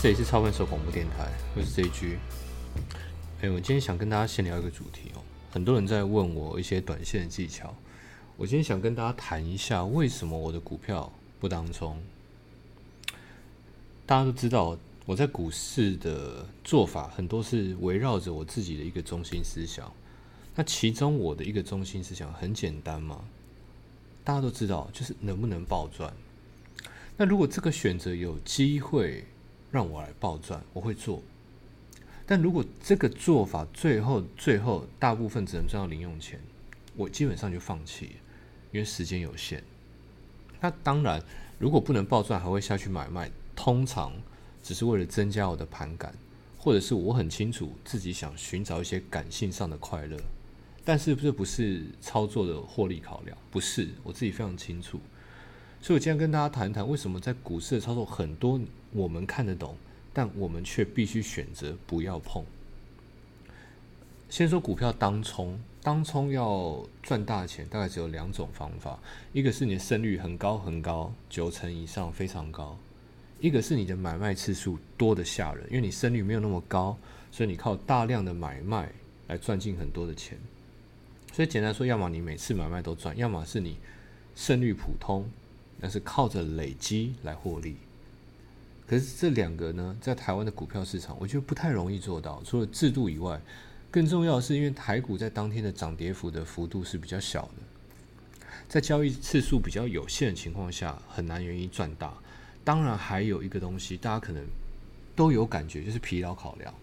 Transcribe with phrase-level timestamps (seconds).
[0.00, 2.18] 这里是超分手广播电台，我是 JG。
[3.42, 5.22] 哎，我今天想跟大家先聊一个主题哦。
[5.50, 7.74] 很多人在问我一些短线的技巧，
[8.36, 12.00] 我今天想跟大家谈一下，为什么我的股票不当冲。
[14.06, 19.92] 大家都知道，我在股市的做法很多是围绕着我自己的一个中心思想。
[20.54, 23.24] 那其中我的一个中心思想很简单嘛，
[24.22, 26.14] 大家都知道，就是能不能暴赚。
[27.16, 29.24] 那如果这个选择有机会，
[29.70, 31.22] 让我来暴赚，我会做。
[32.26, 36.38] 但如果这个做法最后最后大部分只能赚到零用钱，
[36.94, 38.16] 我基本上就放弃，
[38.70, 39.62] 因为时间有限。
[40.60, 41.22] 那当然，
[41.58, 44.12] 如果不能暴赚，还会下去买卖，通常
[44.62, 46.14] 只是为了增加我的盘感，
[46.58, 50.18] 或者是我很清楚自己想寻找一些感性上的快乐。
[50.84, 55.00] 但是这不是操作的获利考量，不是我自己非常清楚。
[55.80, 58.60] 所以我今天跟大家谈一谈，为什么在股市的操作很多
[58.92, 59.76] 我们看得懂，
[60.12, 62.44] 但我们却必须选择不要碰。
[64.28, 68.98] 先说股票当冲，当冲要赚大钱，大概只有两种方法：
[69.32, 72.76] 一个是你的胜率很高很高，九成以上非常高；
[73.40, 76.98] 一个是你的买卖次数多的吓人，因为你胜率没有那么高，
[77.30, 78.92] 所以你靠大量的买卖
[79.28, 80.36] 来赚进很多的钱。
[81.32, 83.78] 所以简单说，要么你每次买卖都赚，要么是你
[84.34, 85.24] 胜率普通。
[85.80, 87.76] 那是靠着累积来获利，
[88.86, 92.42] 可是这两个呢，在台湾的股票市场，我觉得不太容易做到。
[92.44, 93.40] 除了制度以外，
[93.90, 102.12] 更重要的是，因为台股在当天的涨跌幅的幅度是比较小的，在交易次数比较有限的情况下，很难愿意赚大。
[102.64, 104.44] 当然，还有一个东西，大家可能
[105.14, 106.74] 都有感觉，就是疲劳考量。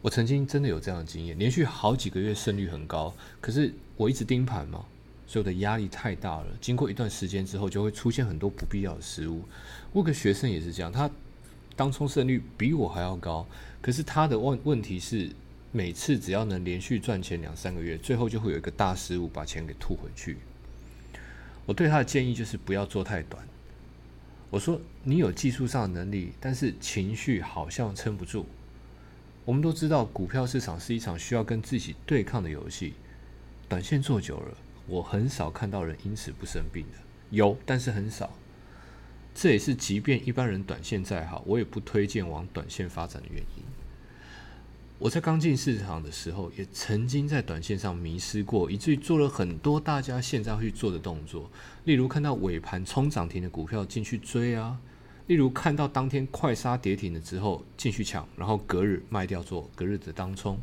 [0.00, 4.86] 我曾经真的有这样的经验，连续好几个月胜率很高，可是我一直盯盘嘛。
[5.28, 9.42] 所以我的压力太大了，经过一段时间之后，就会出现很多不必要的失误。
[9.92, 11.10] 我个学生也是这样，他
[11.76, 13.46] 当冲胜率比我还要高，
[13.82, 15.30] 可是他的问问题是，
[15.70, 20.38] 每次只要能连续赚钱两三个月，最后就会有一个大失误，把钱给吐回去。
[21.66, 23.46] 我对他的建议就是不要做太短。
[24.48, 28.46] 我说你有技术上的能力，但是情绪好像撑不住。
[29.44, 32.94] 我们都知道，股票市场是一场需要跟自己对抗的游戏，
[33.68, 34.56] 短线做久了。
[34.88, 36.98] 我很少看到人因此不生病的，
[37.30, 38.32] 有，但是很少。
[39.34, 43.62] 这也是即便一般人短线再好，我也不推荐往短线发展的原因。
[44.98, 51.48] 我在刚进市场的时候，也曾经在短线上迷失过，以至于做了很多大家现在会做的动作，
[51.84, 54.80] 例如看到尾盘冲涨停的股票进去追啊，
[55.28, 60.58] 例如看到当天快杀跌停了之后进去抢，然后隔日卖掉做隔日的当冲，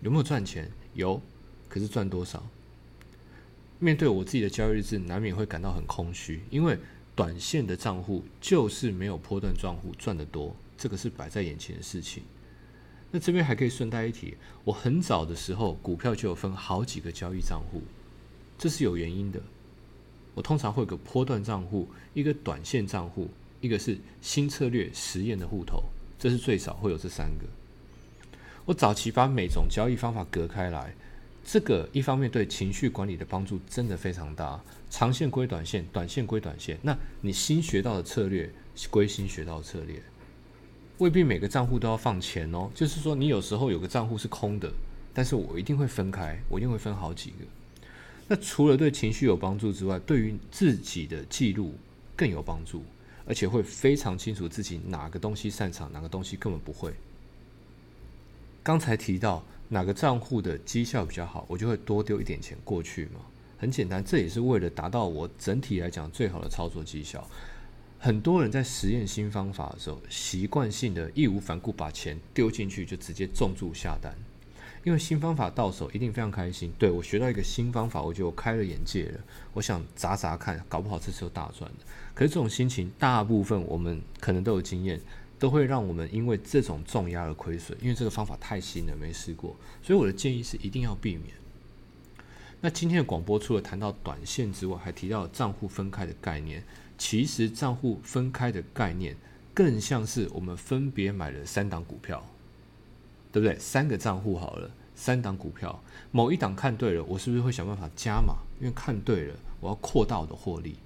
[0.00, 0.70] 有没有赚钱？
[0.94, 1.20] 有，
[1.68, 2.42] 可是赚多少？
[3.78, 6.78] 面对我自己的交易日志，难免会感到很空虚，因为
[7.14, 12.22] 短线的账户就是没有波段账户赚得多，这个是摆在眼前的事情。
[13.10, 17.82] 那这边还可以顺带一提，我很早的时候股票就有分好几个交易账户，
[18.58, 19.40] 这是有原因的。
[20.34, 23.28] 我通常会有个波段账户，一个短线账户，
[23.60, 25.82] 一个是新策略实验的户头，
[26.18, 27.46] 这是最少会有这三个。
[28.64, 30.94] 我早期把每种交易方法隔开来。
[31.48, 36.76] 这个一方面对情绪管理的帮助真的非常大，长线归短线，短线归短线。
[36.82, 38.52] 那你新学到的策略
[38.90, 40.02] 归新学到的策略，
[40.98, 42.68] 未必每个账户都要放钱哦。
[42.74, 44.68] 就是说，你有时候有个账户是空的，
[45.14, 47.36] 但是我一定会分开，我一定会分好几个。
[48.26, 51.76] 那除了对情绪有帮助之外，对于自己的记录
[52.16, 52.82] 更有帮助，
[53.24, 56.92] 而且会非常清楚自己哪个东西擅长，哪个东西根本不会。
[58.64, 59.44] 刚才提到。
[59.68, 63.20] 哪个账户的绩效比较好，我就会多丢一点钱过去嘛。
[63.58, 67.26] 很简单，这也是为了达到我整体来讲最好的操作绩效。
[67.98, 74.14] 很多人在实验新方法的时候，习惯性的义无反顾把钱丢进去，就直接重注下单。
[74.84, 76.72] 因为新方法到手一定非常开心。
[76.78, 79.20] 对我学到一个新方法，我就开了眼界了。
[79.52, 81.84] 我想砸砸看，搞不好这次又大赚的。
[82.14, 85.00] 可是这种心情，大部分我们可能都有经验。
[85.38, 91.34] 都会让我们因为这种重压而亏损，因为这个方法太新了，没试过，所以我的建议是一定要避免。
[92.60, 96.64] 那今天的广播除了谈到短线之外，还提到账户分开的概念。
[96.98, 99.14] 其实账户分开的概念，
[99.52, 102.24] 更像是我们分别买了三档股票，
[103.30, 103.58] 对不对？
[103.58, 105.78] 三个账户好了，三档股票，
[106.10, 108.36] 某一档看对了，我是不是会想办法加码？
[108.58, 110.76] 因为看对了，我要扩大我的获利。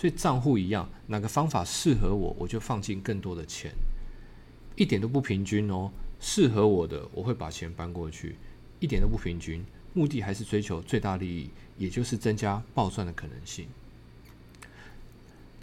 [0.00, 3.70] 所以账户一样，哪个方法适合我，我就放进更多的钱。
[4.74, 8.36] 一点都不平均哦，适合我的我会把钱搬过去，
[8.78, 9.62] 一点都不平均，
[9.92, 13.66] 目的还是追求最大利益，也就是增加暴赚的可能性。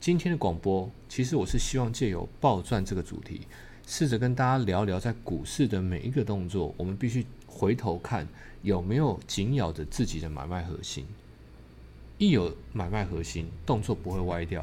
[0.00, 3.42] 今天的广播，其实我是希望借由暴赚这个主题，
[3.86, 8.26] 试着跟大家聊聊，在股市的每一个动作，我们必须回头看
[8.62, 11.06] 有没有紧咬着自己的买卖核心。
[12.24, 14.62] 一有买卖核心，动作不会歪掉；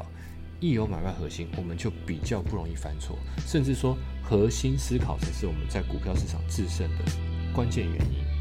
[0.58, 3.16] 一有买卖核心，我们就比较不容易犯错。
[3.46, 7.04] 甚至说，核心思考才是我们在股票市场制胜的
[7.54, 8.31] 关键原因。